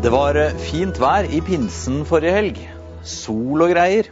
Det 0.00 0.08
var 0.08 0.32
eh, 0.40 0.54
fint 0.56 0.96
vær 0.96 1.26
i 1.28 1.42
pinsen 1.44 1.98
forrige 2.08 2.32
helg. 2.32 2.60
Sol 3.04 3.60
og 3.60 3.68
greier. 3.74 4.06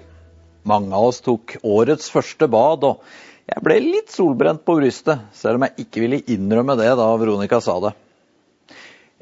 Mange 0.68 0.92
av 0.92 1.06
oss 1.08 1.22
tok 1.24 1.54
årets 1.64 2.10
første 2.12 2.44
bad, 2.52 2.84
og 2.84 3.00
jeg 3.48 3.64
ble 3.64 3.78
litt 3.80 4.12
solbrent 4.12 4.66
på 4.68 4.76
brystet, 4.76 5.22
selv 5.32 5.56
om 5.56 5.64
jeg 5.64 5.86
ikke 5.86 6.02
ville 6.04 6.20
innrømme 6.28 6.76
det 6.76 6.90
da 7.00 7.08
Veronica 7.16 7.62
sa 7.64 7.78
det. 7.86 7.94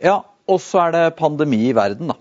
Ja, 0.02 0.16
og 0.26 0.58
så 0.64 0.88
er 0.88 0.96
det 0.96 1.04
pandemi 1.22 1.68
i 1.68 1.76
verden, 1.78 2.10
da. 2.10 2.18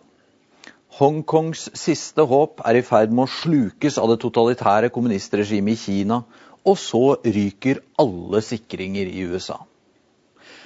Hongkongs 1.00 1.72
siste 1.74 2.30
håp 2.30 2.62
er 2.70 2.78
i 2.78 2.86
ferd 2.86 3.18
med 3.18 3.26
å 3.26 3.36
slukes 3.42 3.98
av 3.98 4.14
det 4.14 4.22
totalitære 4.22 4.94
kommunistregimet 4.94 5.74
i 5.74 5.86
Kina, 5.88 6.22
og 6.62 6.78
så 6.78 7.08
ryker 7.26 7.82
alle 7.98 8.46
sikringer 8.46 9.10
i 9.10 9.26
USA. 9.26 9.64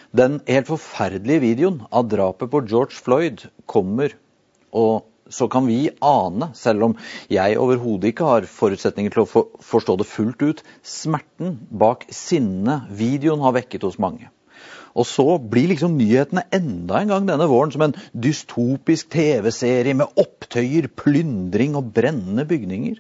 Den 0.10 0.40
helt 0.48 0.66
forferdelige 0.66 1.44
videoen 1.44 1.84
av 1.94 2.08
drapet 2.10 2.50
på 2.50 2.64
George 2.66 2.98
Floyd 2.98 3.44
kommer, 3.70 4.16
og 4.74 5.06
så 5.30 5.46
kan 5.52 5.68
vi 5.70 5.92
ane, 6.02 6.48
selv 6.58 6.88
om 6.88 6.96
jeg 7.30 7.60
overhodet 7.62 8.10
ikke 8.10 8.26
har 8.32 8.48
forutsetninger 8.50 9.14
til 9.14 9.22
å 9.22 9.28
for 9.30 9.62
forstå 9.62 10.00
det 10.02 10.10
fullt 10.10 10.42
ut, 10.42 10.64
smerten 10.82 11.60
bak 11.70 12.08
sinnet 12.10 12.90
videoen 12.90 13.46
har 13.46 13.54
vekket 13.60 13.86
hos 13.86 14.00
mange. 14.02 14.32
Og 14.98 15.06
så 15.06 15.38
blir 15.38 15.70
liksom 15.70 16.00
nyhetene 16.00 16.48
enda 16.58 17.04
en 17.04 17.14
gang 17.14 17.30
denne 17.30 17.46
våren 17.52 17.70
som 17.76 17.86
en 17.86 17.98
dystopisk 18.18 19.12
TV-serie 19.14 19.94
med 19.94 20.18
opptøyer, 20.18 20.90
plyndring 20.90 21.78
og 21.78 21.94
brennende 21.94 22.50
bygninger. 22.50 22.98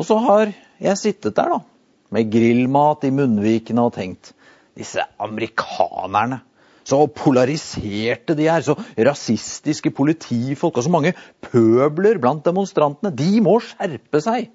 Og 0.00 0.08
så 0.08 0.16
har 0.24 0.56
jeg 0.80 0.96
sittet 0.96 1.36
der, 1.36 1.52
da, 1.52 1.60
med 2.16 2.32
grillmat 2.32 3.04
i 3.04 3.12
munnvikene 3.12 3.84
og 3.84 3.92
tenkt 4.00 4.32
disse 4.78 5.04
amerikanerne. 5.22 6.42
Så 6.82 6.98
polariserte 7.14 8.34
de 8.34 8.48
er, 8.50 8.64
så 8.66 8.74
rasistiske 8.98 9.92
politifolk 9.94 10.80
og 10.80 10.86
så 10.86 10.90
mange 10.90 11.14
pøbler 11.44 12.18
blant 12.22 12.42
demonstrantene. 12.46 13.14
De 13.14 13.38
må 13.44 13.60
skjerpe 13.62 14.22
seg! 14.24 14.50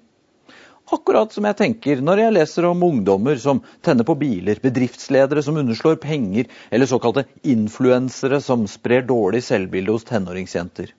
Akkurat 0.88 1.34
som 1.34 1.44
jeg 1.44 1.56
tenker 1.58 2.00
når 2.00 2.22
jeg 2.22 2.32
leser 2.32 2.64
om 2.64 2.84
ungdommer 2.86 3.36
som 3.40 3.60
tenner 3.84 4.06
på 4.08 4.16
biler, 4.20 4.60
bedriftsledere 4.62 5.42
som 5.44 5.58
underslår 5.60 5.98
penger, 6.00 6.48
eller 6.72 6.88
såkalte 6.88 7.26
influensere 7.44 8.40
som 8.44 8.64
sprer 8.70 9.04
dårlig 9.08 9.42
selvbilde 9.44 9.92
hos 9.92 10.08
tenåringsjenter. 10.08 10.94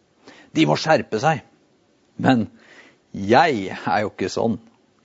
De 0.54 0.66
må 0.70 0.78
skjerpe 0.78 1.22
seg! 1.22 1.42
Men 2.22 2.48
jeg 3.14 3.70
er 3.73 4.04
jo 4.04 4.11
ikke 4.11 4.30
sånn. 4.30 4.59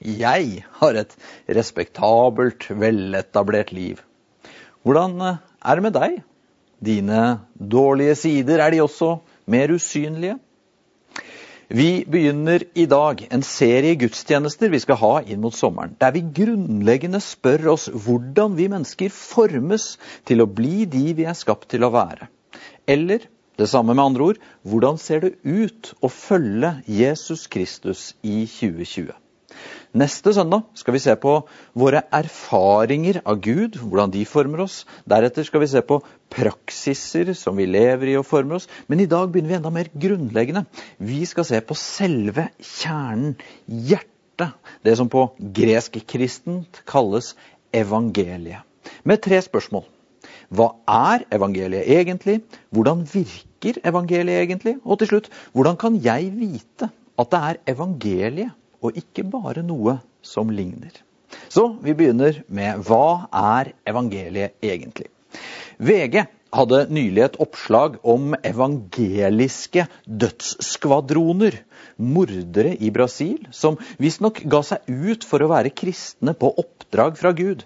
Jeg 0.05 0.65
har 0.81 0.97
et 1.01 1.15
respektabelt, 1.49 2.69
veletablert 2.69 3.73
liv. 3.73 4.03
Hvordan 4.85 5.21
eh, 5.25 5.39
er 5.65 5.79
det 5.79 5.85
med 5.87 5.95
deg? 5.97 6.19
Dine 6.85 7.21
dårlige 7.57 8.19
sider, 8.21 8.61
er 8.61 8.75
de 8.75 8.83
også 8.85 9.17
mer 9.49 9.73
usynlige? 9.73 10.37
Vi 11.73 12.05
begynner 12.05 12.67
i 12.77 12.85
dag 12.85 13.23
en 13.33 13.43
serie 13.43 13.97
gudstjenester 13.97 14.69
vi 14.69 14.83
skal 14.83 15.01
ha 15.01 15.15
inn 15.25 15.41
mot 15.41 15.57
sommeren, 15.57 15.97
der 15.97 16.13
vi 16.13 16.21
grunnleggende 16.37 17.23
spør 17.25 17.71
oss 17.73 17.89
hvordan 17.89 18.59
vi 18.61 18.69
mennesker 18.69 19.09
formes 19.09 19.95
til 20.29 20.45
å 20.45 20.51
bli 20.61 20.85
de 20.85 21.17
vi 21.17 21.25
er 21.25 21.39
skapt 21.39 21.71
til 21.73 21.89
å 21.89 21.93
være. 21.95 22.29
Eller 22.85 23.25
det 23.57 23.71
samme 23.73 23.97
med 23.97 24.05
andre 24.05 24.29
ord, 24.29 24.45
hvordan 24.69 25.01
ser 25.01 25.25
det 25.25 25.35
ut 25.49 25.95
å 26.05 26.13
følge 26.13 26.77
Jesus 26.85 27.49
Kristus 27.49 28.11
i 28.21 28.45
2020? 28.45 29.24
Neste 29.95 30.33
søndag 30.35 30.65
skal 30.75 30.97
vi 30.97 31.03
se 31.05 31.15
på 31.21 31.35
våre 31.79 32.03
erfaringer 32.15 33.21
av 33.23 33.39
Gud, 33.45 33.79
hvordan 33.79 34.11
de 34.15 34.25
former 34.27 34.65
oss. 34.65 34.81
Deretter 35.09 35.47
skal 35.47 35.63
vi 35.63 35.71
se 35.71 35.83
på 35.87 36.01
praksiser 36.35 37.31
som 37.39 37.55
vi 37.59 37.69
lever 37.71 38.11
i 38.11 38.17
og 38.19 38.27
former 38.27 38.59
oss. 38.59 38.69
Men 38.91 39.05
i 39.05 39.09
dag 39.11 39.31
begynner 39.31 39.53
vi 39.53 39.59
enda 39.61 39.73
mer 39.75 39.91
grunnleggende. 39.95 40.65
Vi 40.99 41.23
skal 41.31 41.47
se 41.47 41.63
på 41.63 41.77
selve 41.79 42.49
kjernen, 42.59 43.37
hjertet. 43.69 44.57
Det 44.83 44.97
som 44.99 45.07
på 45.07 45.29
gresk-kristent 45.39 46.83
kalles 46.91 47.37
evangeliet. 47.75 48.67
Med 49.07 49.23
tre 49.23 49.39
spørsmål. 49.45 49.87
Hva 50.55 50.73
er 50.91 51.25
evangeliet 51.35 51.87
egentlig? 51.91 52.41
Hvordan 52.75 53.07
virker 53.07 53.79
evangeliet 53.87 54.43
egentlig? 54.43 54.77
Og 54.83 54.99
til 55.01 55.13
slutt, 55.15 55.31
hvordan 55.55 55.79
kan 55.81 56.03
jeg 56.03 56.33
vite 56.35 56.91
at 57.19 57.31
det 57.31 57.41
er 57.41 57.61
evangeliet 57.75 58.55
og 58.85 59.01
ikke 59.01 59.25
bare 59.33 59.65
noe 59.65 59.99
som 60.25 60.53
ligner. 60.53 60.93
Så 61.49 61.67
vi 61.83 61.95
begynner 61.97 62.43
med 62.53 62.85
hva 62.87 63.27
er 63.35 63.73
evangeliet 63.89 64.59
egentlig? 64.63 65.09
VG 65.83 66.27
hadde 66.55 66.85
nylig 66.95 67.25
et 67.25 67.39
oppslag 67.43 67.97
om 68.07 68.37
evangeliske 68.47 69.87
dødsskvadroner. 70.07 71.57
Mordere 71.99 72.75
i 72.79 72.91
Brasil 72.95 73.49
som 73.55 73.79
visstnok 74.03 74.43
ga 74.51 74.63
seg 74.67 74.87
ut 74.89 75.27
for 75.27 75.43
å 75.43 75.51
være 75.51 75.75
kristne 75.75 76.35
på 76.39 76.53
oppdrag 76.63 77.19
fra 77.19 77.35
Gud. 77.37 77.65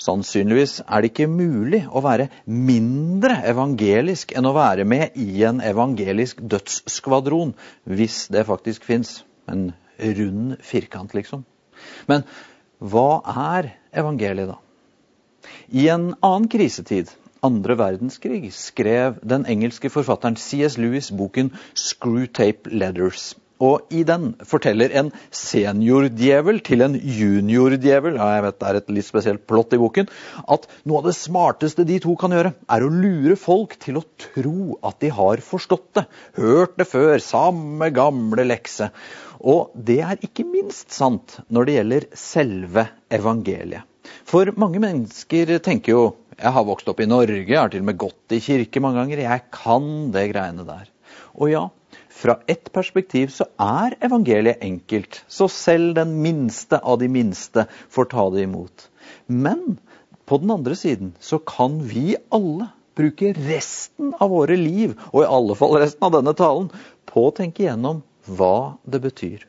Sannsynligvis 0.00 0.80
er 0.84 1.04
det 1.04 1.12
ikke 1.12 1.30
mulig 1.30 1.84
å 1.86 2.02
være 2.04 2.26
mindre 2.50 3.38
evangelisk 3.46 4.34
enn 4.34 4.48
å 4.48 4.56
være 4.56 4.86
med 4.88 5.14
i 5.20 5.44
en 5.46 5.60
evangelisk 5.62 6.42
dødsskvadron, 6.42 7.54
hvis 7.86 8.24
det 8.34 8.46
faktisk 8.48 8.84
fins. 8.88 9.20
Men 9.46 9.70
rund 9.98 10.56
firkant, 10.64 11.14
liksom. 11.14 11.44
Men 12.08 12.24
hva 12.78 13.22
er 13.54 13.70
evangeliet, 13.94 14.54
da? 14.54 14.60
I 15.68 15.88
en 15.92 16.12
annen 16.24 16.48
krisetid, 16.48 17.12
andre 17.44 17.76
verdenskrig, 17.78 18.48
skrev 18.56 19.20
den 19.22 19.46
engelske 19.50 19.90
forfatteren 19.92 20.36
C.S. 20.40 20.78
Lewis 20.80 21.10
boken 21.12 21.52
'Screwtape 21.74 22.72
Letters'. 22.72 23.34
Og 23.64 23.94
i 23.94 24.02
den 24.06 24.32
forteller 24.44 24.92
en 24.98 25.10
seniordjevel 25.34 26.60
til 26.66 26.84
en 26.84 26.96
juniordjevel 26.98 28.18
ja, 28.18 28.30
jeg 28.36 28.44
vet 28.46 28.58
det 28.60 28.70
er 28.70 28.78
et 28.80 28.92
litt 28.96 29.08
spesielt 29.08 29.44
plott 29.48 29.74
i 29.76 29.80
boken, 29.80 30.10
at 30.50 30.66
noe 30.84 31.00
av 31.00 31.08
det 31.08 31.16
smarteste 31.16 31.86
de 31.88 32.00
to 32.02 32.16
kan 32.20 32.34
gjøre, 32.34 32.54
er 32.68 32.84
å 32.84 32.92
lure 32.92 33.38
folk 33.40 33.78
til 33.82 34.00
å 34.00 34.06
tro 34.20 34.78
at 34.84 35.00
de 35.04 35.12
har 35.14 35.42
forstått 35.44 35.88
det. 36.00 36.06
Hørt 36.40 36.76
det 36.80 36.88
før. 36.90 37.16
Samme 37.22 37.90
gamle 37.94 38.46
lekse. 38.46 38.90
Og 39.44 39.72
det 39.74 40.00
er 40.04 40.20
ikke 40.24 40.46
minst 40.48 40.92
sant 40.94 41.38
når 41.52 41.66
det 41.66 41.78
gjelder 41.78 42.06
selve 42.18 42.88
evangeliet. 43.12 43.84
For 44.28 44.50
mange 44.60 44.80
mennesker 44.82 45.56
tenker 45.64 45.94
jo 45.94 46.04
jeg 46.34 46.50
har 46.50 46.66
vokst 46.66 46.88
opp 46.90 46.98
i 47.00 47.06
Norge, 47.06 47.44
jeg 47.46 47.60
har 47.60 47.70
til 47.70 47.84
og 47.84 47.88
med 47.88 48.00
gått 48.00 48.34
i 48.34 48.40
kirke 48.42 48.82
mange 48.82 48.98
ganger, 48.98 49.22
jeg 49.22 49.44
kan 49.54 49.86
det 50.14 50.24
greiene 50.32 50.64
der. 50.66 50.88
Og 51.38 51.52
ja, 51.52 51.62
fra 52.14 52.38
ett 52.46 52.70
perspektiv 52.72 53.32
så 53.34 53.46
er 53.60 53.96
evangeliet 54.04 54.62
enkelt, 54.62 55.24
så 55.26 55.48
selv 55.50 55.96
den 55.98 56.14
minste 56.22 56.78
av 56.78 57.00
de 57.02 57.08
minste 57.10 57.66
får 57.90 58.10
ta 58.12 58.28
det 58.34 58.46
imot. 58.46 58.88
Men 59.26 59.78
på 60.24 60.38
den 60.40 60.54
andre 60.54 60.76
siden 60.78 61.12
så 61.20 61.40
kan 61.42 61.80
vi 61.84 62.14
alle 62.32 62.70
bruke 62.94 63.32
resten 63.34 64.12
av 64.22 64.30
våre 64.30 64.56
liv, 64.56 64.94
og 65.10 65.24
i 65.24 65.30
alle 65.36 65.56
fall 65.58 65.78
resten 65.82 66.06
av 66.06 66.14
denne 66.14 66.36
talen, 66.38 66.70
på 67.10 67.28
å 67.28 67.34
tenke 67.34 67.64
igjennom 67.64 68.04
hva 68.30 68.78
det 68.86 69.02
betyr. 69.02 69.42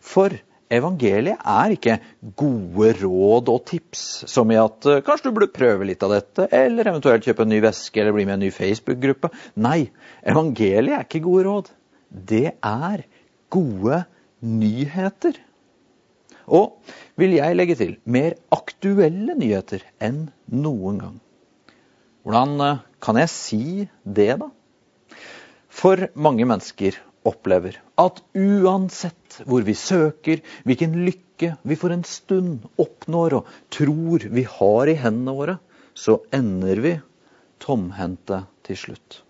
For 0.00 0.32
evangeliet 0.72 1.42
er 1.42 1.74
ikke 1.74 1.98
gode 2.38 2.92
råd 3.00 3.50
og 3.50 3.64
tips, 3.68 4.04
som 4.30 4.52
i 4.52 4.58
at 4.60 4.86
eh, 4.86 5.02
kanskje 5.04 5.28
du 5.28 5.36
burde 5.36 5.54
prøve 5.54 5.88
litt 5.88 6.04
av 6.06 6.14
dette, 6.14 6.46
eller 6.54 6.92
eventuelt 6.92 7.26
kjøpe 7.26 7.44
en 7.44 7.52
ny 7.52 7.60
veske 7.64 8.00
eller 8.00 8.14
bli 8.14 8.26
med 8.28 8.36
i 8.36 8.38
en 8.38 8.46
ny 8.46 8.52
Facebook-gruppe. 8.54 9.32
Nei, 9.64 9.88
evangeliet 10.22 11.00
er 11.00 11.08
ikke 11.08 11.24
gode 11.26 11.46
råd 11.48 11.72
det 12.08 12.56
er 12.64 13.04
gode 13.52 14.02
nyheter. 14.40 15.36
Og, 16.48 16.78
vil 17.20 17.34
jeg 17.36 17.56
legge 17.56 17.76
til, 17.76 17.96
mer 18.08 18.38
aktuelle 18.54 19.36
nyheter 19.36 19.84
enn 20.00 20.28
noen 20.48 21.02
gang. 21.02 21.18
Hvordan 22.24 22.54
eh, 22.64 22.80
kan 23.04 23.20
jeg 23.20 23.32
si 23.32 23.64
det, 24.04 24.38
da? 24.40 24.48
For 25.68 26.08
mange 26.18 26.48
mennesker 26.48 26.96
opplever 27.28 27.76
at 28.00 28.22
uansett 28.38 29.42
hvor 29.44 29.62
vi 29.66 29.76
søker, 29.76 30.40
hvilken 30.64 30.96
lykke 31.04 31.54
vi 31.68 31.78
for 31.78 31.92
en 31.94 32.06
stund 32.08 32.64
oppnår 32.80 33.38
og 33.38 33.54
tror 33.74 34.24
vi 34.32 34.46
har 34.48 34.90
i 34.90 34.98
hendene 34.98 35.36
våre, 35.36 35.58
så 35.94 36.18
ender 36.34 36.82
vi 36.82 36.98
tomhendte 37.62 38.46
til 38.66 38.80
slutt 38.86 39.22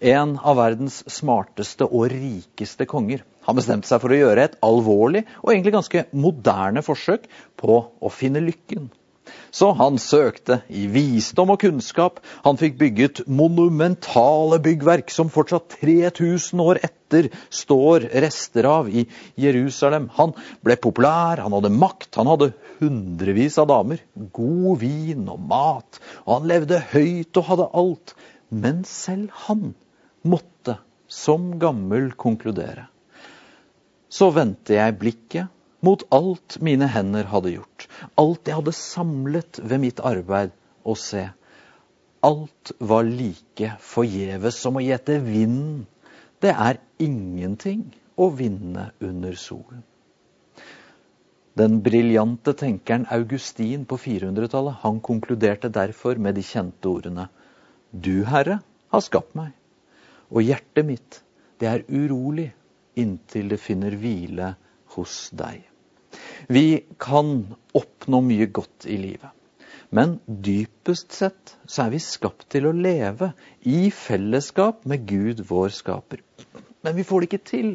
en 0.00 0.36
av 0.38 0.58
verdens 0.58 1.02
smarteste 1.10 1.86
og 1.86 2.10
rikeste 2.12 2.86
konger. 2.88 3.24
Han 3.46 3.58
bestemte 3.58 3.88
seg 3.88 4.02
for 4.02 4.12
å 4.12 4.20
gjøre 4.20 4.44
et 4.48 4.60
alvorlig 4.66 5.24
og 5.42 5.52
egentlig 5.52 5.76
ganske 5.76 6.06
moderne 6.12 6.82
forsøk 6.84 7.28
på 7.60 7.80
å 7.86 8.12
finne 8.12 8.42
lykken. 8.44 8.88
Så 9.50 9.72
han 9.78 9.96
søkte 9.98 10.60
i 10.68 10.84
visdom 10.90 11.50
og 11.54 11.60
kunnskap. 11.62 12.20
Han 12.44 12.58
fikk 12.60 12.76
bygget 12.78 13.22
monumentale 13.26 14.58
byggverk 14.62 15.10
som 15.10 15.30
fortsatt 15.32 15.78
3000 15.80 16.62
år 16.62 16.80
etter 16.86 17.30
står 17.50 18.08
rester 18.26 18.68
av 18.70 18.90
i 18.90 19.06
Jerusalem. 19.40 20.10
Han 20.18 20.34
ble 20.66 20.76
populær, 20.82 21.42
han 21.42 21.56
hadde 21.56 21.72
makt, 21.74 22.12
han 22.20 22.30
hadde 22.30 22.52
hundrevis 22.80 23.58
av 23.62 23.70
damer. 23.72 24.02
God 24.36 24.82
vin 24.84 25.26
og 25.32 25.42
mat, 25.50 26.00
og 26.26 26.36
han 26.36 26.50
levde 26.52 26.82
høyt 26.92 27.40
og 27.40 27.50
hadde 27.50 27.70
alt. 27.82 28.16
Men 28.50 28.84
selv 28.86 29.32
han 29.46 29.72
måtte 30.26 30.78
som 31.08 31.54
gammel 31.62 32.12
konkludere. 32.18 32.88
Så 34.08 34.30
vendte 34.34 34.76
jeg 34.76 34.98
blikket 35.00 35.52
mot 35.86 36.02
alt 36.14 36.58
mine 36.64 36.88
hender 36.90 37.28
hadde 37.30 37.52
gjort, 37.56 37.86
alt 38.18 38.48
jeg 38.48 38.58
hadde 38.58 38.74
samlet 38.74 39.60
ved 39.62 39.82
mitt 39.82 40.00
arbeid, 40.00 40.54
og 40.86 40.98
se, 40.98 41.26
alt 42.26 42.72
var 42.78 43.06
like 43.06 43.74
forgjeves 43.82 44.58
som 44.62 44.78
å 44.78 44.84
gjete 44.84 45.18
vinden. 45.22 45.84
Det 46.42 46.52
er 46.52 46.80
ingenting 47.02 47.84
å 48.16 48.30
vinne 48.34 48.90
under 49.04 49.36
solen. 49.38 49.84
Den 51.56 51.78
briljante 51.80 52.52
tenkeren 52.52 53.06
Augustin 53.14 53.86
på 53.88 53.96
400-tallet 53.96 54.82
han 54.82 54.98
konkluderte 55.00 55.70
derfor 55.72 56.18
med 56.20 56.36
de 56.36 56.44
kjente 56.44 56.90
ordene 56.90 57.30
Du, 57.90 58.26
Herre, 58.28 58.58
har 58.92 59.04
skapt 59.04 59.32
meg, 59.38 59.54
og 60.30 60.42
hjertet 60.42 60.86
mitt, 60.86 61.22
det 61.60 61.70
er 61.70 61.86
urolig 61.88 62.50
inntil 62.98 63.50
det 63.52 63.60
finner 63.60 63.96
hvile 64.00 64.54
hos 64.96 65.30
deg. 65.36 65.64
Vi 66.48 66.84
kan 67.02 67.32
oppnå 67.76 68.22
mye 68.24 68.48
godt 68.54 68.86
i 68.88 68.98
livet. 69.00 69.32
Men 69.94 70.16
dypest 70.26 71.14
sett 71.14 71.54
så 71.70 71.86
er 71.86 71.92
vi 71.94 72.00
skapt 72.02 72.48
til 72.52 72.66
å 72.66 72.74
leve 72.74 73.30
i 73.62 73.90
fellesskap 73.94 74.86
med 74.88 75.06
Gud, 75.06 75.44
vår 75.46 75.70
skaper. 75.76 76.24
Men 76.82 76.96
vi 76.96 77.04
får 77.06 77.22
det 77.22 77.30
ikke 77.30 77.50
til. 77.50 77.70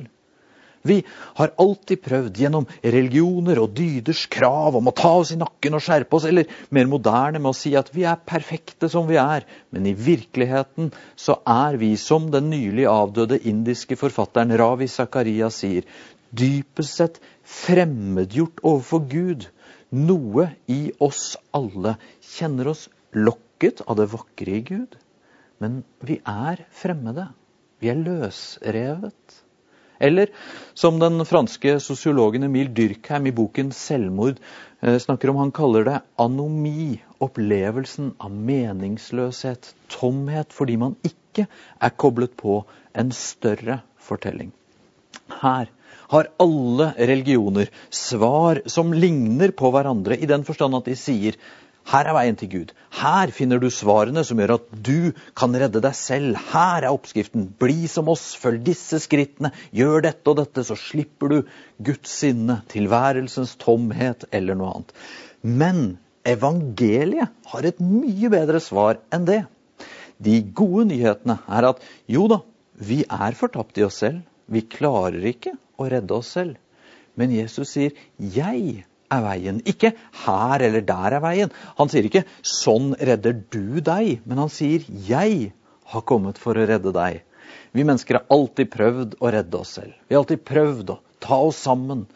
Vi 0.88 1.01
har 1.38 1.54
alltid 1.62 2.01
prøvd 2.01 2.39
gjennom 2.42 2.66
religioner 2.81 3.60
og 3.62 3.75
dyders 3.78 4.24
krav 4.31 4.78
om 4.80 4.89
å 4.89 4.95
ta 4.98 5.12
oss 5.19 5.33
i 5.36 5.39
nakken 5.39 5.78
og 5.78 5.83
skjerpe 5.86 6.18
oss, 6.18 6.25
eller 6.30 6.50
mer 6.74 6.89
moderne 6.89 7.42
med 7.42 7.51
å 7.51 7.57
si 7.57 7.75
at 7.78 7.92
vi 7.94 8.07
er 8.10 8.22
perfekte 8.25 8.89
som 8.89 9.10
vi 9.10 9.19
er. 9.22 9.45
Men 9.69 9.86
i 9.89 9.94
virkeligheten 9.94 10.89
så 11.16 11.38
er 11.45 11.78
vi, 11.81 11.94
som 12.01 12.31
den 12.33 12.50
nylig 12.54 12.88
avdøde 12.89 13.42
indiske 13.51 14.00
forfatteren 14.00 14.56
Ravi 14.57 14.89
Zakaria 14.89 15.51
sier, 15.54 15.86
dypest 16.31 16.98
sett 16.98 17.22
fremmedgjort 17.44 18.63
overfor 18.63 19.06
Gud 19.12 19.50
noe 19.92 20.48
i 20.72 20.94
oss 21.04 21.36
alle 21.56 21.98
kjenner 22.24 22.72
oss 22.72 22.88
lokket 23.12 23.84
av 23.86 24.00
det 24.00 24.07
vakre 24.13 24.57
i 24.57 24.63
Gud, 24.66 24.95
men 25.62 25.81
vi 26.01 26.22
er 26.25 26.63
fremmede. 26.74 27.27
Vi 27.81 27.89
er 27.92 28.00
løsrevet. 28.00 29.42
Eller 30.01 30.31
som 30.74 30.98
den 31.00 31.21
franske 31.30 31.75
sosiologen 31.83 32.48
Emil 32.48 32.71
Dyrkheim 32.74 33.27
i 33.30 33.33
boken 33.38 33.69
'Selvmord' 33.71 34.39
eh, 34.81 34.98
snakker 34.98 35.30
om, 35.30 35.38
han 35.38 35.53
kaller 35.53 35.86
det 35.86 36.00
anomi, 36.18 37.01
opplevelsen 37.21 38.15
av 38.19 38.33
meningsløshet, 38.33 39.75
tomhet, 39.94 40.50
fordi 40.53 40.80
man 40.81 40.98
ikke 41.06 41.45
er 41.80 41.94
koblet 42.01 42.33
på 42.38 42.63
en 42.98 43.13
større 43.13 43.81
fortelling. 44.01 44.50
Her 45.42 45.69
har 46.12 46.27
alle 46.44 46.92
religioner 46.98 47.69
svar 47.94 48.63
som 48.65 48.92
ligner 48.94 49.53
på 49.56 49.71
hverandre, 49.71 50.18
i 50.18 50.27
den 50.27 50.44
forstand 50.48 50.75
at 50.75 50.89
de 50.89 50.98
sier 51.00 51.38
her 51.89 52.07
er 52.07 52.16
veien 52.16 52.38
til 52.38 52.50
Gud. 52.51 52.69
Her 53.01 53.31
finner 53.33 53.60
du 53.60 53.68
svarene 53.74 54.24
som 54.28 54.39
gjør 54.39 54.54
at 54.60 54.68
du 54.86 55.12
kan 55.38 55.56
redde 55.57 55.81
deg 55.83 55.95
selv. 55.98 56.38
Her 56.51 56.86
er 56.86 56.92
oppskriften. 56.92 57.48
Bli 57.60 57.88
som 57.92 58.12
oss, 58.12 58.31
følg 58.39 58.62
disse 58.68 59.01
skrittene. 59.04 59.51
Gjør 59.75 60.06
dette 60.06 60.31
og 60.31 60.38
dette, 60.39 60.63
så 60.68 60.78
slipper 60.80 61.33
du 61.33 61.38
Guds 61.81 62.13
sinne, 62.22 62.62
tilværelsens 62.72 63.57
tomhet 63.62 64.28
eller 64.31 64.60
noe 64.60 64.75
annet. 64.75 64.94
Men 65.42 65.81
evangeliet 66.28 67.33
har 67.51 67.68
et 67.68 67.81
mye 67.81 68.30
bedre 68.31 68.62
svar 68.63 69.01
enn 69.12 69.25
det. 69.27 69.42
De 70.22 70.38
gode 70.54 70.86
nyhetene 70.92 71.39
er 71.50 71.72
at 71.72 71.81
jo 72.12 72.27
da, 72.30 72.44
vi 72.77 73.01
er 73.10 73.38
fortapt 73.38 73.80
i 73.81 73.88
oss 73.88 74.00
selv. 74.04 74.22
Vi 74.51 74.62
klarer 74.69 75.24
ikke 75.31 75.56
å 75.81 75.89
redde 75.89 76.13
oss 76.13 76.30
selv. 76.38 76.60
Men 77.18 77.34
Jesus 77.34 77.74
sier 77.74 77.92
'jeg 78.18 78.86
er 79.12 79.24
veien'. 79.25 79.62
Ikke 79.68 79.94
'her 80.24 80.62
eller 80.62 80.81
der 80.81 81.18
er 81.18 81.22
veien'. 81.22 81.52
Han 81.78 81.90
sier 81.90 82.08
ikke 82.08 82.25
'sånn 82.42 82.96
redder 83.00 83.34
du 83.34 83.81
deg', 83.81 84.22
men 84.25 84.38
han 84.38 84.50
sier 84.50 84.80
'jeg 84.88 85.54
har 85.86 86.02
kommet 86.02 86.38
for 86.38 86.56
å 86.56 86.68
redde 86.68 86.94
deg'. 86.94 87.22
Vi 87.74 87.84
mennesker 87.84 88.19
har 88.19 88.25
alltid 88.30 88.72
prøvd 88.72 89.16
å 89.19 89.31
redde 89.31 89.58
oss 89.58 89.75
selv. 89.80 89.94
Vi 90.08 90.16
har 90.16 90.24
alltid 90.24 90.46
prøvd 90.46 90.90
å 90.90 91.00
ta 91.19 91.38
oss 91.48 91.58
sammen. 91.58 92.08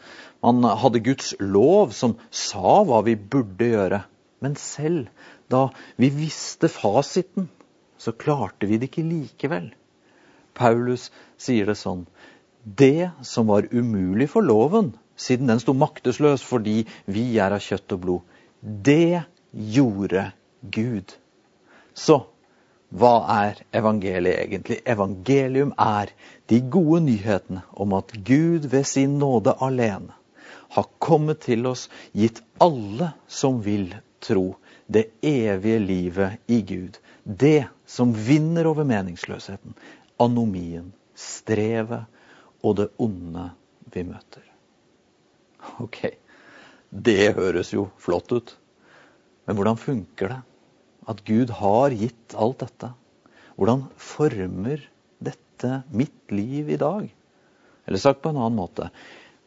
Man 0.42 0.62
hadde 0.62 1.00
Guds 1.04 1.34
lov 1.40 1.92
som 1.96 2.16
sa 2.30 2.82
hva 2.84 3.02
vi 3.04 3.16
burde 3.16 3.70
gjøre. 3.72 4.04
Men 4.40 4.56
selv 4.60 5.08
da 5.48 5.70
vi 5.96 6.10
visste 6.10 6.68
fasiten, 6.68 7.48
så 7.98 8.12
klarte 8.12 8.68
vi 8.68 8.78
det 8.78 8.90
ikke 8.90 9.06
likevel. 9.08 9.70
Paulus 10.56 11.10
sier 11.40 11.66
det 11.66 11.78
sånn 11.80 12.06
det 12.66 13.10
som 13.22 13.46
var 13.46 13.68
umulig 13.70 14.28
for 14.32 14.42
loven, 14.42 14.94
siden 15.16 15.50
den 15.50 15.60
sto 15.62 15.74
maktesløs 15.76 16.44
fordi 16.46 16.84
vi 17.06 17.26
er 17.42 17.56
av 17.56 17.64
kjøtt 17.64 17.96
og 17.96 18.02
blod, 18.04 18.38
det 18.62 19.24
gjorde 19.52 20.30
Gud. 20.74 21.16
Så 21.96 22.20
hva 22.96 23.14
er 23.34 23.62
evangeliet 23.74 24.38
egentlig? 24.44 24.78
Evangelium 24.86 25.72
er 25.80 26.12
de 26.50 26.60
gode 26.70 27.02
nyhetene 27.08 27.64
om 27.74 27.96
at 27.98 28.14
Gud 28.24 28.68
ved 28.70 28.86
sin 28.86 29.18
nåde 29.18 29.56
alene 29.60 30.14
har 30.76 30.88
kommet 30.98 31.40
til 31.46 31.66
oss, 31.66 31.86
gitt 32.12 32.42
alle 32.62 33.12
som 33.28 33.60
vil 33.64 33.94
tro, 34.22 34.56
det 34.86 35.08
evige 35.22 35.78
livet 35.82 36.50
i 36.52 36.60
Gud. 36.62 36.98
Det 37.24 37.66
som 37.86 38.12
vinner 38.14 38.68
over 38.70 38.86
meningsløsheten, 38.86 39.74
anomien, 40.20 40.92
strevet 41.16 42.06
og 42.62 42.76
det 42.80 42.90
onde 43.02 43.50
vi 43.94 44.04
møter. 44.06 44.44
Ok, 45.84 46.02
det 46.90 47.34
høres 47.36 47.72
jo 47.74 47.88
flott 48.00 48.32
ut. 48.32 48.54
Men 49.46 49.58
hvordan 49.58 49.78
funker 49.78 50.32
det? 50.32 50.40
At 51.06 51.22
Gud 51.26 51.52
har 51.60 51.94
gitt 51.94 52.34
alt 52.34 52.64
dette. 52.64 52.90
Hvordan 53.56 53.86
former 54.00 54.82
dette 55.22 55.82
mitt 55.94 56.34
liv 56.34 56.70
i 56.74 56.80
dag? 56.80 57.06
Eller 57.86 58.02
sagt 58.02 58.24
på 58.24 58.32
en 58.32 58.40
annen 58.40 58.58
måte 58.58 58.90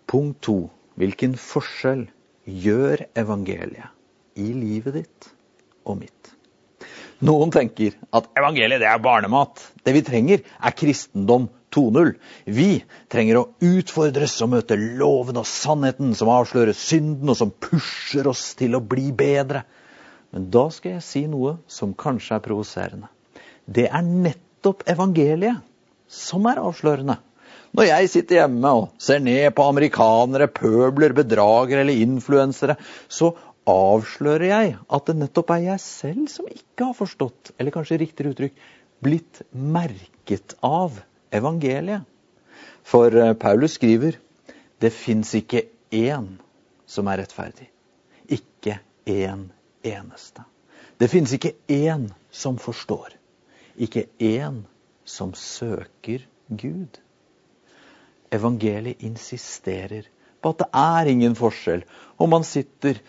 Punkt 0.10 0.40
to. 0.48 0.58
Hvilken 1.00 1.36
forskjell 1.38 2.08
gjør 2.50 3.04
evangeliet 3.20 4.40
i 4.40 4.50
livet 4.56 4.96
ditt 4.98 5.28
og 5.86 6.00
mitt? 6.02 6.32
Noen 7.26 7.52
tenker 7.52 7.98
at 8.16 8.30
evangeliet 8.40 8.80
det 8.80 8.88
er 8.88 9.02
barnemat. 9.04 9.60
Det 9.84 9.92
vi 9.96 10.04
trenger, 10.08 10.44
er 10.46 10.76
kristendom 10.78 11.50
2.0. 11.76 12.14
Vi 12.48 12.70
trenger 13.12 13.42
å 13.42 13.48
utfordres 13.66 14.38
og 14.46 14.54
møte 14.56 14.78
loven 14.80 15.42
og 15.42 15.48
sannheten 15.48 16.16
som 16.18 16.32
avslører 16.32 16.78
synden, 16.78 17.30
og 17.30 17.38
som 17.38 17.52
pusher 17.52 18.30
oss 18.32 18.54
til 18.60 18.78
å 18.78 18.84
bli 18.84 19.10
bedre. 19.16 19.66
Men 20.32 20.48
da 20.54 20.68
skal 20.74 20.98
jeg 20.98 21.06
si 21.06 21.24
noe 21.30 21.58
som 21.68 21.96
kanskje 21.98 22.38
er 22.38 22.46
provoserende. 22.46 23.10
Det 23.66 23.90
er 23.90 24.06
nettopp 24.06 24.86
evangeliet 24.90 25.60
som 26.10 26.48
er 26.50 26.62
avslørende. 26.64 27.20
Når 27.76 27.86
jeg 27.86 28.10
sitter 28.10 28.40
hjemme 28.40 28.70
og 28.80 28.88
ser 29.02 29.20
ned 29.22 29.52
på 29.54 29.66
amerikanere, 29.70 30.48
pøbler, 30.50 31.14
bedragere 31.18 31.84
eller 31.84 32.02
influensere, 32.02 32.80
så 33.06 33.36
avslører 33.70 34.48
jeg 34.50 34.76
at 34.78 35.10
det 35.10 35.16
nettopp 35.20 35.54
er 35.56 35.64
jeg 35.68 35.84
selv 35.84 36.28
som 36.32 36.48
ikke 36.52 36.90
har 36.90 36.98
forstått, 36.98 37.54
eller 37.58 37.74
kanskje 37.76 38.00
riktigere 38.02 38.34
uttrykk, 38.34 38.64
blitt 39.04 39.42
merket 39.52 40.56
av 40.66 41.00
evangeliet. 41.36 42.06
For 42.84 43.14
eh, 43.14 43.36
Paulus 43.40 43.78
skriver 43.78 44.18
det 44.80 44.92
fins 44.96 45.34
ikke 45.38 45.68
én 45.92 46.32
som 46.90 47.10
er 47.12 47.22
rettferdig. 47.24 47.70
Ikke 48.30 48.80
én 49.06 49.50
eneste. 49.86 50.46
Det 51.00 51.10
fins 51.12 51.34
ikke 51.36 51.54
én 51.72 52.10
som 52.32 52.58
forstår. 52.60 53.14
Ikke 53.80 54.08
én 54.20 54.64
som 55.06 55.34
søker 55.34 56.26
Gud. 56.50 57.00
Evangeliet 58.32 59.02
insisterer 59.04 60.08
på 60.42 60.54
at 60.54 60.62
det 60.62 60.70
er 60.76 61.10
ingen 61.12 61.36
forskjell 61.36 61.84
om 62.22 62.32
man 62.32 62.46
sitter 62.48 63.00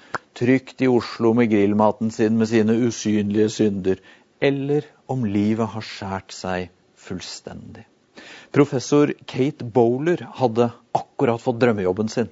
trygt 0.40 0.80
i 0.80 0.88
Oslo 0.88 1.35
med 1.37 1.50
grillmaten 1.52 2.11
sin 2.14 2.38
med 2.40 2.49
sine 2.49 2.76
usynlige 2.87 3.50
synder, 3.52 4.00
eller 4.40 4.87
om 5.11 5.26
livet 5.28 5.68
har 5.75 5.85
skjært 5.85 6.32
seg 6.32 6.70
fullstendig. 6.97 7.85
Professor 8.52 9.12
Kate 9.28 9.64
Bowler 9.64 10.23
hadde 10.40 10.70
akkurat 10.97 11.42
fått 11.42 11.61
drømmejobben 11.61 12.09
sin 12.12 12.30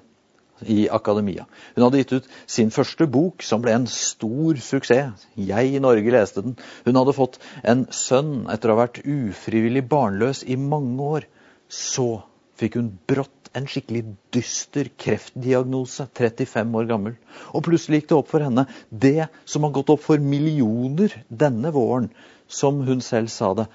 i 0.66 0.88
akademia. 0.90 1.44
Hun 1.76 1.84
hadde 1.84 2.00
gitt 2.00 2.14
ut 2.16 2.30
sin 2.50 2.72
første 2.74 3.06
bok, 3.06 3.44
som 3.46 3.62
ble 3.62 3.76
en 3.76 3.86
stor 3.92 4.58
suksess. 4.62 5.28
Jeg 5.36 5.74
i 5.74 5.82
Norge 5.82 6.14
leste 6.14 6.42
den. 6.42 6.56
Hun 6.88 6.98
hadde 6.98 7.14
fått 7.14 7.38
en 7.62 7.86
sønn 7.94 8.48
etter 8.50 8.72
å 8.72 8.78
ha 8.78 8.86
vært 8.86 9.04
ufrivillig 9.04 9.84
barnløs 9.90 10.42
i 10.42 10.58
mange 10.58 11.12
år. 11.18 11.28
Så 11.68 12.24
fikk 12.58 12.78
hun 12.78 12.90
brått 13.08 13.50
en 13.56 13.66
skikkelig 13.70 14.04
dyster 14.34 14.90
kreftdiagnose, 15.00 16.08
35 16.18 16.74
år 16.80 16.88
gammel. 16.90 17.14
Og 17.54 17.64
plutselig 17.66 18.02
gikk 18.02 18.10
det 18.10 18.18
opp 18.18 18.32
for 18.32 18.44
henne 18.44 18.66
det 18.90 19.28
som 19.48 19.66
har 19.66 19.74
gått 19.76 19.92
opp 19.94 20.04
for 20.04 20.22
millioner 20.22 21.14
denne 21.28 21.72
våren, 21.74 22.10
som 22.48 22.82
hun 22.86 23.02
selv 23.04 23.32
sa 23.32 23.52
det, 23.56 23.68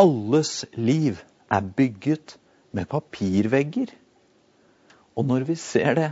alles 0.00 0.64
liv 0.74 1.20
er 1.52 1.66
bygget 1.76 2.36
med 2.74 2.88
papirvegger. 2.90 3.92
Og 5.14 5.28
når 5.28 5.46
vi 5.50 5.58
ser 5.60 5.94
det, 5.98 6.10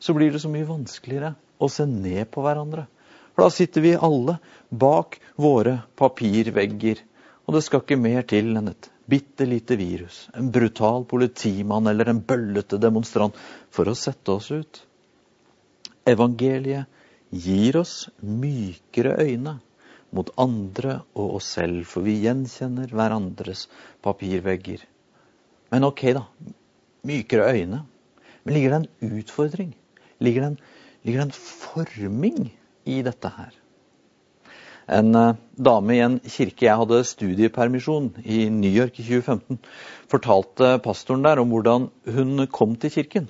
så 0.00 0.14
blir 0.16 0.32
det 0.32 0.40
så 0.40 0.50
mye 0.52 0.68
vanskeligere 0.68 1.34
å 1.58 1.68
se 1.72 1.84
ned 1.88 2.30
på 2.32 2.44
hverandre. 2.44 2.86
For 3.34 3.44
da 3.44 3.54
sitter 3.54 3.84
vi 3.84 3.94
alle 3.94 4.38
bak 4.70 5.18
våre 5.36 5.80
papirvegger. 5.98 7.02
Og 7.46 7.56
det 7.56 7.64
skal 7.66 7.84
ikke 7.84 8.00
mer 8.00 8.24
til 8.28 8.54
enn 8.56 8.72
et 8.72 8.88
bitte 9.08 9.46
lite 9.48 9.76
virus, 9.76 10.28
en 10.34 10.50
brutal 10.52 11.06
politimann 11.08 11.86
eller 11.86 12.10
en 12.10 12.20
bøllete 12.20 12.78
demonstrant 12.80 13.36
for 13.72 13.88
å 13.88 13.96
sette 13.96 14.34
oss 14.34 14.50
ut. 14.52 14.82
Evangeliet 16.08 16.88
gir 17.30 17.78
oss 17.80 18.08
mykere 18.20 19.16
øyne 19.24 19.58
mot 20.12 20.30
andre 20.40 21.00
og 21.16 21.38
oss 21.38 21.48
selv, 21.56 21.84
for 21.88 22.04
vi 22.04 22.18
gjenkjenner 22.22 22.92
hverandres 22.92 23.66
papirvegger. 24.04 24.84
Men 25.72 25.88
ok, 25.88 26.04
da. 26.16 26.24
Mykere 27.08 27.50
øyne. 27.52 27.82
Men 28.44 28.56
ligger 28.56 28.74
det 28.74 28.78
en 28.80 29.18
utfordring? 29.18 29.74
Ligger 30.24 30.44
det 30.44 30.50
en, 30.52 30.60
ligger 31.04 31.20
det 31.20 31.26
en 31.28 31.36
forming 31.36 32.38
i 32.88 33.02
dette 33.04 33.32
her? 33.36 33.57
En 34.88 35.12
uh, 35.14 35.34
dame 35.52 35.96
i 35.96 36.02
en 36.04 36.16
kirke 36.24 36.64
jeg 36.64 36.80
hadde 36.80 37.02
studiepermisjon 37.04 38.12
i 38.24 38.46
New 38.52 38.72
York 38.72 38.96
i 39.02 39.04
2015, 39.04 39.58
fortalte 40.08 40.78
pastoren 40.84 41.26
der 41.26 41.42
om 41.42 41.52
hvordan 41.52 41.90
hun 42.14 42.46
kom 42.52 42.76
til 42.80 42.94
kirken. 42.94 43.28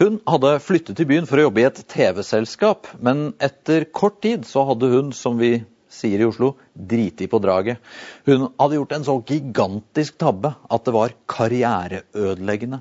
Hun 0.00 0.16
hadde 0.26 0.56
flyttet 0.64 0.96
til 0.98 1.08
byen 1.10 1.28
for 1.28 1.38
å 1.38 1.46
jobbe 1.46 1.62
i 1.62 1.68
et 1.68 1.82
TV-selskap, 1.90 2.88
men 3.04 3.34
etter 3.42 3.86
kort 3.92 4.20
tid 4.24 4.46
så 4.48 4.64
hadde 4.70 4.90
hun, 4.90 5.12
som 5.14 5.36
vi 5.38 5.58
sier 5.94 6.22
i 6.22 6.26
Oslo, 6.26 6.54
driti 6.74 7.28
på 7.30 7.38
draget. 7.42 7.78
Hun 8.26 8.48
hadde 8.58 8.80
gjort 8.80 8.96
en 8.96 9.06
så 9.06 9.18
gigantisk 9.28 10.18
tabbe 10.18 10.54
at 10.66 10.86
det 10.86 10.94
var 10.96 11.14
karriereødeleggende. 11.30 12.80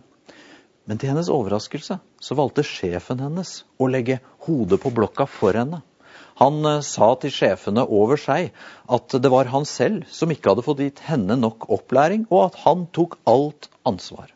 Men 0.90 1.00
til 1.00 1.14
hennes 1.14 1.32
overraskelse 1.32 2.00
så 2.24 2.38
valgte 2.40 2.66
sjefen 2.68 3.22
hennes 3.24 3.62
å 3.80 3.88
legge 3.92 4.20
hodet 4.48 4.82
på 4.84 4.92
blokka 4.96 5.28
for 5.30 5.56
henne. 5.56 5.84
Han 6.42 6.62
eh, 6.66 6.82
sa 6.86 7.14
til 7.22 7.34
sjefene 7.34 7.86
over 7.86 8.20
seg 8.20 8.52
at 8.98 9.18
det 9.22 9.32
var 9.34 9.52
han 9.54 9.68
selv 9.70 10.08
som 10.12 10.32
ikke 10.34 10.54
hadde 10.54 10.66
fått 10.66 10.84
gitt 10.84 11.04
henne 11.08 11.38
nok 11.40 11.70
opplæring, 11.74 12.28
og 12.32 12.50
at 12.50 12.62
han 12.66 12.88
tok 12.96 13.20
alt 13.30 13.70
ansvar. 13.90 14.32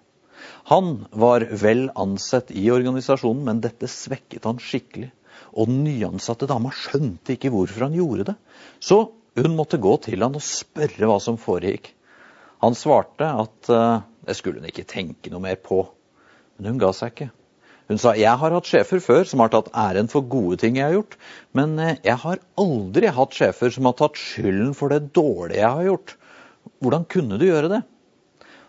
Han 0.68 1.08
var 1.16 1.46
vel 1.64 1.88
ansett 1.96 2.52
i 2.52 2.66
organisasjonen, 2.74 3.46
men 3.48 3.62
dette 3.64 3.88
svekket 3.92 4.46
han 4.48 4.60
skikkelig. 4.62 5.14
Og 5.56 5.70
den 5.70 5.86
nyansatte 5.86 6.50
dama 6.50 6.74
skjønte 6.76 7.38
ikke 7.38 7.54
hvorfor 7.54 7.88
han 7.88 7.96
gjorde 7.96 8.28
det. 8.32 8.36
Så 8.84 9.00
hun 9.38 9.56
måtte 9.56 9.80
gå 9.82 9.94
til 10.04 10.26
han 10.26 10.36
og 10.36 10.44
spørre 10.44 11.08
hva 11.08 11.18
som 11.24 11.40
foregikk. 11.40 11.94
Han 12.66 12.76
svarte 12.76 13.30
at 13.46 13.72
uh, 13.72 14.04
det 14.26 14.36
skulle 14.36 14.60
hun 14.60 14.70
ikke 14.70 14.88
tenke 14.90 15.32
noe 15.32 15.44
mer 15.44 15.60
på. 15.62 15.84
Men 16.58 16.74
hun 16.74 16.82
ga 16.82 16.92
seg 16.96 17.14
ikke. 17.14 17.30
Hun 17.88 18.00
sa 18.02 18.14
jeg 18.20 18.36
har 18.42 18.54
hatt 18.54 18.68
sjefer 18.68 19.00
før 19.04 19.28
som 19.28 19.42
har 19.44 19.52
tatt 19.54 19.70
æren 19.72 20.10
for 20.12 20.26
gode 20.28 20.60
ting 20.60 20.76
jeg 20.80 20.90
har 20.90 20.98
gjort, 20.98 21.16
men 21.56 21.78
eh, 21.80 22.00
jeg 22.04 22.20
har 22.24 22.42
aldri 22.60 23.12
hatt 23.16 23.36
sjefer 23.36 23.72
som 23.72 23.88
har 23.88 23.96
tatt 24.00 24.20
skylden 24.20 24.74
for 24.76 24.92
det 24.92 25.14
dårlige 25.16 25.62
jeg 25.62 25.78
har 25.80 25.88
gjort. 25.88 26.18
Hvordan 26.84 27.08
kunne 27.08 27.40
du 27.40 27.48
gjøre 27.48 27.72
det? 27.72 27.82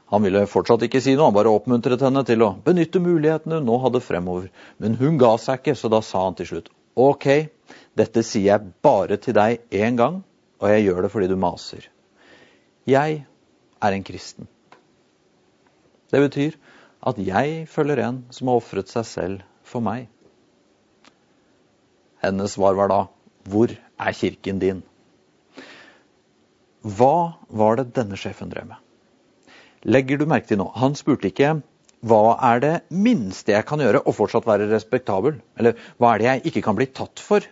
Han 0.09 0.25
ville 0.25 0.47
fortsatt 0.49 0.87
ikke 0.87 1.03
si 1.05 1.17
noe, 1.17 1.29
han 1.29 1.37
bare 1.37 1.51
oppmuntret 1.53 2.01
henne 2.01 2.23
til 2.25 2.45
å 2.47 2.55
benytte 2.65 3.03
mulighetene 3.03 3.59
hun 3.59 3.67
nå 3.69 3.77
hadde 3.83 4.01
fremover. 4.01 4.47
Men 4.81 4.97
hun 5.01 5.19
ga 5.21 5.35
seg 5.41 5.61
ikke, 5.61 5.75
så 5.77 5.91
da 5.93 6.01
sa 6.05 6.23
han 6.25 6.39
til 6.39 6.49
slutt 6.53 6.71
OK, 6.99 7.27
dette 7.99 8.25
sier 8.27 8.49
jeg 8.49 8.71
bare 8.83 9.19
til 9.23 9.37
deg 9.37 9.61
én 9.75 9.99
gang, 9.99 10.23
og 10.59 10.73
jeg 10.73 10.87
gjør 10.87 11.05
det 11.05 11.13
fordi 11.13 11.29
du 11.31 11.37
maser. 11.39 11.91
Jeg 12.89 13.21
er 13.85 13.95
en 13.95 14.07
kristen. 14.07 14.49
Det 16.09 16.23
betyr 16.25 16.57
at 17.07 17.19
jeg 17.23 17.67
følger 17.71 18.03
en 18.03 18.23
som 18.35 18.51
har 18.51 18.61
ofret 18.61 18.91
seg 18.91 19.07
selv 19.07 19.45
for 19.67 19.85
meg. 19.85 20.09
Hennes 22.25 22.57
svar 22.59 22.75
var 22.79 22.91
da 22.91 23.05
Hvor 23.49 23.71
er 23.73 24.13
kirken 24.13 24.59
din? 24.61 24.83
Hva 26.85 27.39
var 27.49 27.79
det 27.79 27.95
denne 27.97 28.19
sjefen 28.19 28.51
drev 28.53 28.67
med? 28.69 28.81
Legger 29.89 30.19
du 30.19 30.27
merke 30.27 30.51
til 30.51 30.59
nå? 30.61 30.67
Han 30.77 30.97
spurte 30.99 31.31
ikke 31.31 31.61
hva 32.07 32.37
er 32.53 32.61
det 32.63 32.75
minste 32.95 33.55
jeg 33.55 33.67
kan 33.67 33.81
gjøre 33.83 34.05
og 34.05 34.15
fortsatt 34.15 34.47
være 34.47 34.69
respektabel? 34.71 35.41
Eller 35.59 35.79
hva 35.99 36.13
er 36.13 36.19
det 36.21 36.29
jeg 36.29 36.45
ikke 36.51 36.63
kan 36.69 36.77
bli 36.79 36.87
tatt 36.95 37.23
for? 37.23 37.47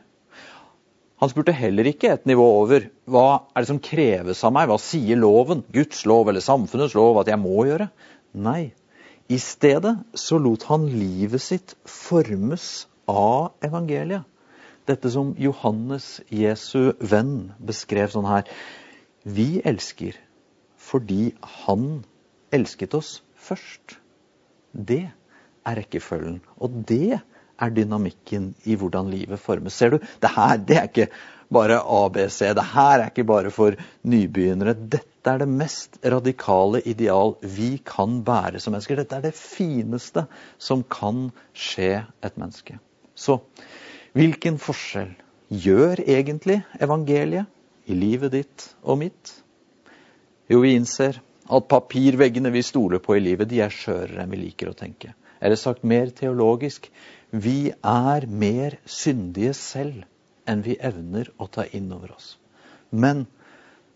Han 1.23 1.33
spurte 1.33 1.55
heller 1.57 1.88
ikke 1.88 2.12
et 2.12 2.26
nivå 2.29 2.45
over 2.61 2.87
hva 3.09 3.26
er 3.55 3.65
det 3.65 3.71
som 3.71 3.81
kreves 3.83 4.43
av 4.45 4.53
meg, 4.53 4.69
hva 4.69 4.76
sier 4.79 5.19
loven, 5.19 5.65
Guds 5.73 6.05
lov 6.07 6.29
eller 6.29 6.45
samfunnets 6.45 6.95
lov 6.99 7.23
at 7.23 7.31
jeg 7.33 7.41
må 7.41 7.65
gjøre? 7.67 7.88
Nei, 8.37 8.75
i 9.28 9.38
stedet 9.42 9.97
så 10.14 10.38
lot 10.38 10.68
han 10.71 10.87
livet 10.88 11.42
sitt 11.42 11.75
formes 11.88 12.87
av 13.11 13.56
evangeliet. 13.64 14.25
Dette 14.87 15.11
som 15.11 15.33
Johannes, 15.38 16.21
Jesu 16.30 16.92
venn, 17.02 17.52
beskrev 17.59 18.12
sånn 18.12 18.28
her. 18.28 18.47
Vi 19.26 19.59
elsker 19.66 20.14
fordi 20.87 21.33
han 21.66 22.04
elsket 22.54 22.95
oss 22.95 23.16
først. 23.35 23.97
Det 24.71 25.09
er 25.66 25.80
rekkefølgen. 25.80 26.38
Og 26.62 26.85
det 26.87 27.18
er 27.63 27.73
dynamikken 27.73 28.51
i 28.69 28.77
hvordan 28.77 29.11
livet 29.13 29.41
formes. 29.41 29.75
Ser 29.75 29.95
du, 29.95 29.99
det 29.99 30.33
her 30.37 30.57
det 30.59 30.79
er 30.79 30.89
ikke 30.91 31.09
bare 31.53 31.79
ABC. 31.81 32.39
Det 32.55 32.65
her 32.73 33.01
er 33.01 33.11
ikke 33.11 33.27
bare 33.29 33.53
for 33.55 33.77
nybegynnere. 34.03 34.75
Dette 34.75 35.31
er 35.31 35.43
det 35.43 35.49
mest 35.51 35.99
radikale 36.05 36.83
ideal 36.87 37.37
vi 37.43 37.77
kan 37.85 38.21
bære 38.27 38.61
som 38.63 38.75
mennesker. 38.75 39.01
Dette 39.01 39.19
er 39.19 39.29
det 39.29 39.35
fineste 39.39 40.27
som 40.59 40.83
kan 40.83 41.31
skje 41.55 42.05
et 42.25 42.39
menneske. 42.39 42.79
Så 43.15 43.41
hvilken 44.17 44.59
forskjell 44.61 45.15
gjør 45.49 46.03
egentlig 46.07 46.63
evangeliet 46.83 47.47
i 47.87 47.95
livet 47.95 48.35
ditt 48.35 48.71
og 48.83 48.99
mitt? 49.01 49.33
Jo, 50.51 50.61
vi 50.63 50.77
innser 50.77 51.21
at 51.47 51.69
papirveggene 51.71 52.51
vi 52.55 52.63
stoler 52.67 52.99
på 53.03 53.17
i 53.17 53.23
livet, 53.23 53.49
de 53.51 53.63
er 53.63 53.73
skjørere 53.73 54.23
enn 54.23 54.33
vi 54.35 54.41
liker 54.41 54.71
å 54.71 54.79
tenke. 54.79 55.13
Eller 55.41 55.59
sagt 55.61 55.85
mer 55.87 56.11
teologisk 56.17 56.89
vi 57.37 57.73
er 57.85 58.26
mer 58.26 58.78
syndige 58.88 59.52
selv 59.59 60.05
enn 60.49 60.62
vi 60.64 60.76
evner 60.88 61.28
å 61.43 61.49
ta 61.52 61.66
inn 61.76 61.90
over 61.93 62.14
oss. 62.14 62.37
Men 62.90 63.26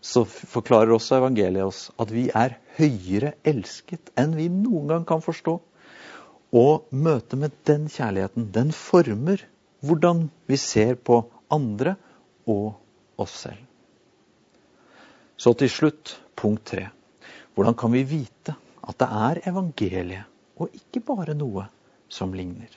så 0.01 0.23
forklarer 0.25 0.93
også 0.95 1.19
evangeliet 1.19 1.65
oss 1.65 1.81
at 2.01 2.11
vi 2.13 2.27
er 2.35 2.57
høyere 2.77 3.35
elsket 3.47 4.11
enn 4.19 4.35
vi 4.37 4.49
noen 4.51 4.89
gang 4.91 5.07
kan 5.07 5.23
forstå. 5.23 5.57
Og 6.51 6.91
møtet 6.91 7.39
med 7.39 7.55
den 7.69 7.87
kjærligheten, 7.89 8.49
den 8.51 8.73
former 8.75 9.45
hvordan 9.81 10.25
vi 10.49 10.57
ser 10.59 10.97
på 10.99 11.23
andre 11.53 11.95
og 12.49 12.75
oss 13.21 13.37
selv. 13.45 13.61
Så 15.37 15.55
til 15.57 15.71
slutt 15.71 16.17
punkt 16.37 16.67
tre. 16.73 16.89
Hvordan 17.55 17.77
kan 17.77 17.93
vi 17.93 18.03
vite 18.07 18.53
at 18.81 18.99
det 19.01 19.07
er 19.07 19.41
evangeliet, 19.49 20.27
og 20.57 20.73
ikke 20.75 21.01
bare 21.05 21.33
noe 21.37 21.65
som 22.11 22.33
ligner? 22.37 22.69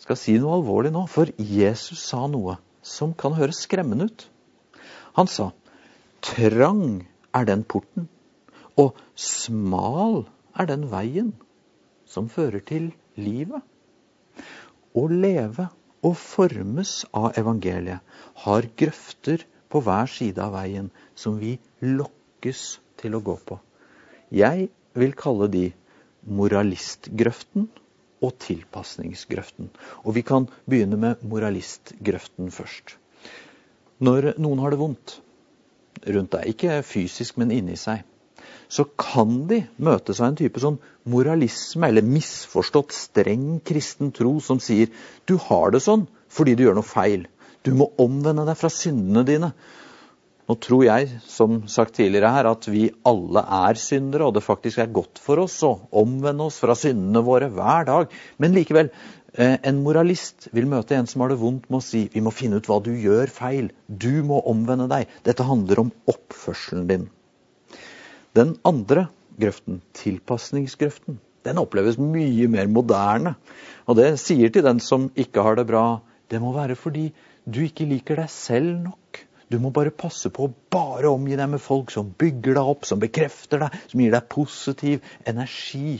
Skal 0.00 0.16
si 0.16 0.36
noe 0.40 0.56
alvorlig 0.56 0.92
nå, 0.94 1.04
for 1.12 1.28
Jesus 1.36 2.00
sa 2.08 2.24
noe 2.30 2.56
som 2.82 3.12
kan 3.12 3.36
høres 3.36 3.64
skremmende 3.66 4.08
ut. 4.08 4.22
Han 5.18 5.28
sa, 5.28 5.50
'Trang 6.22 7.04
er 7.34 7.44
den 7.44 7.64
porten, 7.64 8.08
og 8.80 8.96
smal 9.14 10.24
er 10.56 10.70
den 10.70 10.86
veien 10.92 11.34
som 12.06 12.28
fører 12.32 12.64
til 12.64 12.92
livet.' 13.16 13.66
Å 14.96 15.02
leve 15.06 15.68
og 16.02 16.16
formes 16.16 17.04
av 17.14 17.36
evangeliet 17.38 18.00
har 18.44 18.68
grøfter 18.82 19.44
på 19.70 19.82
hver 19.84 20.08
side 20.10 20.40
av 20.42 20.56
veien 20.56 20.88
som 21.14 21.36
vi 21.38 21.58
lokkes 21.84 22.80
til 23.02 23.14
å 23.14 23.22
gå 23.22 23.36
på. 23.46 23.60
Jeg 24.32 24.70
vil 24.98 25.12
kalle 25.14 25.46
de 25.52 25.68
moralistgrøften 26.26 27.68
og 28.20 28.36
tilpasningsgrøften. 28.44 29.70
Og 30.04 30.14
vi 30.16 30.22
kan 30.26 30.48
begynne 30.68 30.98
med 31.00 31.24
moralistgrøften 31.26 32.52
først. 32.54 32.96
Når 34.00 34.34
noen 34.40 34.62
har 34.62 34.72
det 34.72 34.80
vondt 34.80 35.16
rundt 36.06 36.32
deg, 36.32 36.54
ikke 36.54 36.80
fysisk, 36.86 37.36
men 37.40 37.52
inni 37.52 37.76
seg, 37.76 38.04
så 38.70 38.86
kan 38.98 39.48
de 39.50 39.64
møtes 39.82 40.20
av 40.22 40.30
en 40.30 40.38
type 40.38 40.60
sånn 40.62 40.78
moralisme, 41.10 41.88
eller 41.88 42.06
misforstått 42.06 42.94
streng 42.94 43.58
kristen 43.66 44.12
tro, 44.16 44.36
som 44.40 44.62
sier 44.62 44.92
du 45.26 45.36
har 45.48 45.74
det 45.74 45.82
sånn 45.84 46.06
fordi 46.30 46.54
du 46.54 46.64
gjør 46.64 46.78
noe 46.78 46.86
feil. 46.86 47.26
Du 47.66 47.74
må 47.76 47.90
omvende 48.00 48.46
deg 48.46 48.56
fra 48.56 48.70
syndene 48.72 49.24
dine. 49.26 49.50
Nå 50.48 50.56
tror 50.58 50.82
jeg, 50.86 51.08
som 51.30 51.60
sagt 51.70 51.94
tidligere 51.98 52.32
her, 52.34 52.48
at 52.50 52.66
vi 52.70 52.88
alle 53.06 53.42
er 53.60 53.78
syndere, 53.78 54.26
og 54.26 54.34
det 54.34 54.42
faktisk 54.42 54.80
er 54.82 54.90
godt 54.94 55.20
for 55.22 55.42
oss 55.44 55.60
å 55.66 55.76
omvende 56.00 56.48
oss 56.48 56.58
fra 56.62 56.74
syndene 56.78 57.22
våre 57.26 57.50
hver 57.54 57.86
dag. 57.86 58.16
Men 58.42 58.56
likevel, 58.56 58.90
eh, 59.34 59.58
en 59.62 59.82
moralist 59.84 60.48
vil 60.56 60.66
møte 60.66 60.96
en 60.96 61.06
som 61.06 61.22
har 61.22 61.30
det 61.30 61.38
vondt 61.42 61.70
med 61.70 61.78
å 61.78 61.86
si 61.86 62.08
vi 62.12 62.24
må 62.24 62.34
finne 62.34 62.58
ut 62.58 62.66
hva 62.66 62.80
du 62.82 62.90
gjør 62.90 63.30
feil. 63.30 63.70
Du 63.86 64.22
må 64.26 64.42
omvende 64.50 64.88
deg. 64.90 65.06
Dette 65.22 65.46
handler 65.46 65.84
om 65.84 65.94
oppførselen 66.10 66.88
din. 66.90 67.08
Den 68.34 68.56
andre 68.64 69.08
grøften, 69.40 69.80
tilpasningsgrøften, 69.96 71.18
den 71.46 71.58
oppleves 71.62 71.96
mye 71.98 72.48
mer 72.52 72.68
moderne. 72.68 73.36
Og 73.88 73.96
det 73.98 74.12
sier 74.22 74.52
til 74.52 74.66
den 74.66 74.80
som 74.82 75.08
ikke 75.18 75.44
har 75.46 75.56
det 75.58 75.66
bra, 75.70 76.00
det 76.30 76.40
må 76.42 76.52
være 76.54 76.76
fordi 76.78 77.10
du 77.48 77.62
ikke 77.64 77.88
liker 77.88 78.20
deg 78.20 78.30
selv 78.30 78.74
nok. 78.84 79.24
Du 79.50 79.58
må 79.58 79.72
bare 79.74 79.90
passe 79.90 80.30
på 80.30 80.46
å 80.46 80.52
bare 80.70 81.10
omgi 81.10 81.34
deg 81.38 81.50
med 81.50 81.62
folk 81.62 81.90
som 81.90 82.12
bygger 82.18 82.54
deg 82.54 82.72
opp, 82.72 82.86
som 82.86 83.00
bekrefter 83.02 83.64
deg, 83.64 83.78
som 83.90 84.02
gir 84.02 84.14
deg 84.14 84.28
positiv 84.30 85.08
energi. 85.26 85.98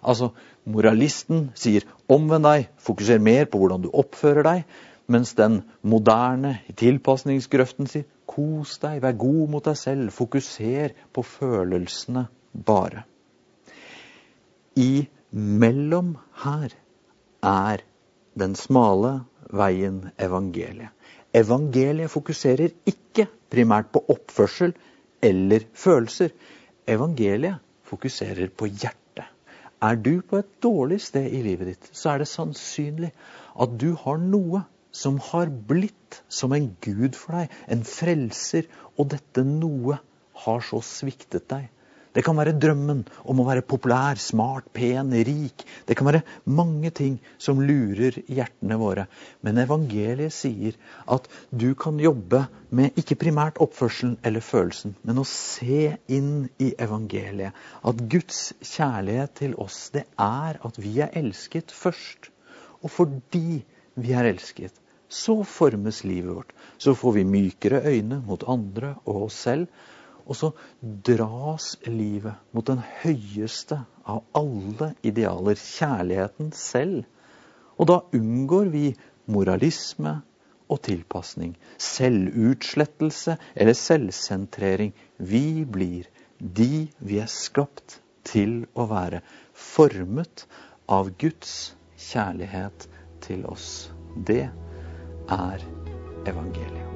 Altså, 0.00 0.30
moralisten 0.64 1.50
sier 1.54 1.84
'omvend 2.08 2.48
deg', 2.48 2.68
fokuser 2.78 3.20
mer 3.20 3.44
på 3.44 3.58
hvordan 3.60 3.82
du 3.82 3.90
oppfører 3.92 4.42
deg. 4.42 4.64
Mens 5.08 5.34
den 5.34 5.62
moderne 5.82 6.60
tilpasningsgrøften 6.76 7.86
sier 7.86 8.04
'kos 8.26 8.78
deg, 8.78 9.02
vær 9.02 9.12
god 9.12 9.48
mot 9.50 9.64
deg 9.64 9.76
selv', 9.76 10.10
fokuser 10.10 10.94
på 11.12 11.22
følelsene 11.22 12.28
bare. 12.52 13.04
Imellom 14.76 16.16
her 16.44 16.72
er 17.42 17.82
den 18.38 18.54
smale 18.54 19.24
veien 19.50 20.10
evangeliet. 20.18 20.92
Evangeliet 21.38 22.10
fokuserer 22.10 22.72
ikke 22.88 23.28
primært 23.52 23.90
på 23.94 24.02
oppførsel 24.14 24.72
eller 25.24 25.66
følelser. 25.76 26.32
Evangeliet 26.88 27.60
fokuserer 27.88 28.50
på 28.50 28.68
hjertet. 28.70 29.26
Er 29.82 29.94
du 30.02 30.18
på 30.26 30.40
et 30.40 30.50
dårlig 30.62 30.98
sted 31.04 31.28
i 31.30 31.42
livet 31.44 31.70
ditt, 31.70 31.88
så 31.94 32.14
er 32.14 32.22
det 32.22 32.30
sannsynlig 32.30 33.12
at 33.62 33.76
du 33.78 33.92
har 34.02 34.18
noe 34.18 34.64
som 34.90 35.20
har 35.30 35.52
blitt 35.70 36.22
som 36.32 36.54
en 36.56 36.72
gud 36.82 37.14
for 37.14 37.38
deg, 37.38 37.52
en 37.70 37.84
frelser, 37.86 38.66
og 38.98 39.12
dette 39.14 39.44
noe 39.46 40.00
har 40.44 40.64
så 40.66 40.80
sviktet 40.82 41.46
deg 41.52 41.68
det 42.18 42.24
kan 42.26 42.34
være 42.34 42.56
drømmen 42.58 43.04
om 43.30 43.38
å 43.38 43.44
være 43.46 43.62
populær, 43.62 44.18
smart, 44.18 44.64
pen, 44.74 45.12
rik. 45.14 45.62
Det 45.86 45.94
kan 45.94 46.08
være 46.08 46.24
mange 46.50 46.90
ting 46.90 47.20
som 47.38 47.60
lurer 47.62 48.16
hjertene 48.26 48.74
våre. 48.80 49.04
Men 49.46 49.60
evangeliet 49.62 50.34
sier 50.34 50.74
at 51.06 51.28
du 51.54 51.68
kan 51.78 52.00
jobbe 52.02 52.40
med 52.74 52.98
ikke 52.98 53.20
primært 53.20 53.60
oppførselen 53.62 54.16
eller 54.26 54.42
følelsen, 54.42 54.96
men 55.06 55.22
å 55.22 55.26
se 55.30 55.92
inn 56.10 56.48
i 56.58 56.72
evangeliet. 56.74 57.54
At 57.86 58.02
Guds 58.10 58.48
kjærlighet 58.66 59.36
til 59.38 59.54
oss, 59.62 59.78
det 59.94 60.08
er 60.18 60.58
at 60.58 60.80
vi 60.82 60.96
er 61.04 61.14
elsket 61.22 61.70
først. 61.70 62.32
Og 62.82 62.90
fordi 62.96 63.60
vi 63.94 64.16
er 64.18 64.26
elsket, 64.32 64.74
så 65.06 65.38
formes 65.46 66.02
livet 66.02 66.34
vårt. 66.34 66.50
Så 66.82 66.98
får 66.98 67.14
vi 67.20 67.24
mykere 67.30 67.84
øyne 67.86 68.18
mot 68.26 68.42
andre 68.50 68.96
og 69.04 69.28
oss 69.28 69.38
selv. 69.46 69.70
Og 70.28 70.36
så 70.36 70.50
dras 70.80 71.72
livet 71.88 72.36
mot 72.52 72.66
den 72.68 72.82
høyeste 73.02 73.80
av 74.08 74.24
alle 74.36 74.92
idealer, 75.06 75.56
kjærligheten 75.56 76.52
selv. 76.56 77.06
Og 77.80 77.88
da 77.88 78.00
unngår 78.16 78.68
vi 78.74 78.86
moralisme 79.32 80.18
og 80.68 80.82
tilpasning, 80.84 81.54
selvutslettelse 81.80 83.38
eller 83.54 83.76
selvsentrering. 83.78 84.92
Vi 85.16 85.64
blir 85.64 86.08
de 86.38 86.88
vi 86.98 87.20
er 87.22 87.30
skapt 87.32 88.00
til 88.28 88.60
å 88.76 88.88
være, 88.90 89.22
formet 89.52 90.44
av 90.88 91.10
Guds 91.20 91.72
kjærlighet 92.10 92.88
til 93.24 93.46
oss. 93.48 93.88
Det 94.14 94.44
er 95.28 95.66
evangeliet. 96.28 96.87